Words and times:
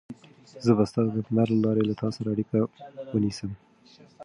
زه 0.65 0.71
به 0.77 0.83
ستا 0.89 1.01
د 1.05 1.07
نمبر 1.17 1.47
له 1.53 1.57
لارې 1.63 1.83
له 1.89 1.93
تا 2.01 2.07
سره 2.15 2.27
اړیکه 2.33 2.57
ونیسم. 3.13 3.51